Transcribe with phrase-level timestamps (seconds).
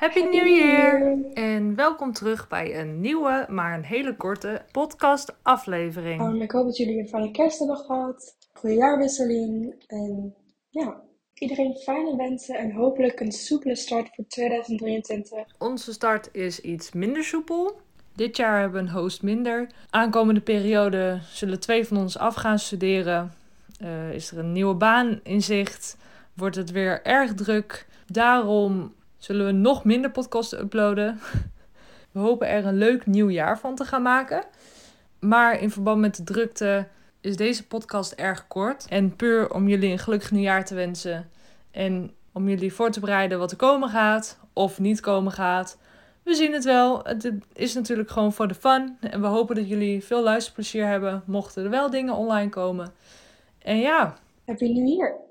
[0.00, 1.18] Happy New Year!
[1.34, 6.20] En welkom terug bij een nieuwe, maar een hele korte podcast-aflevering.
[6.20, 10.34] Oh, ik hoop dat jullie een fijne kerst hebben gehad, goede jaarwisseling en
[10.68, 11.00] ja,
[11.34, 15.38] iedereen fijne wensen en hopelijk een soepele start voor 2023.
[15.58, 17.80] Onze start is iets minder soepel.
[18.14, 19.70] Dit jaar hebben we een host minder.
[19.90, 23.32] Aankomende periode zullen twee van ons af gaan studeren.
[23.82, 25.96] Uh, is er een nieuwe baan in zicht?
[26.34, 27.86] Wordt het weer erg druk?
[28.06, 31.20] Daarom zullen we nog minder podcasts uploaden.
[32.12, 34.44] We hopen er een leuk nieuw jaar van te gaan maken.
[35.18, 36.86] Maar in verband met de drukte
[37.20, 38.86] is deze podcast erg kort.
[38.88, 41.30] En puur om jullie een gelukkig nieuwjaar te wensen.
[41.70, 45.78] En om jullie voor te bereiden wat er komen gaat of niet komen gaat.
[46.22, 47.00] We zien het wel.
[47.02, 48.96] Het is natuurlijk gewoon voor de fun.
[49.00, 51.22] En we hopen dat jullie veel luisterplezier hebben.
[51.26, 52.92] Mochten er wel dingen online komen.
[53.58, 54.16] En ja.
[54.46, 55.29] Happy New Year!